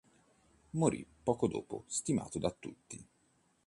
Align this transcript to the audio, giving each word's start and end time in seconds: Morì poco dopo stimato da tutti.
Morì 0.71 1.05
poco 1.21 1.47
dopo 1.47 1.83
stimato 1.85 2.39
da 2.39 2.49
tutti. 2.49 3.07